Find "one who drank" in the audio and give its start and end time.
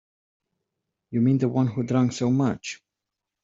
1.47-2.13